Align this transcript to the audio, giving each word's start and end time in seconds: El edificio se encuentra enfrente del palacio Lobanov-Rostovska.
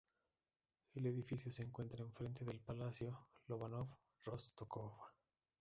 El 0.95 1.05
edificio 1.05 1.51
se 1.51 1.61
encuentra 1.61 2.03
enfrente 2.03 2.43
del 2.43 2.59
palacio 2.59 3.27
Lobanov-Rostovska. 3.47 5.13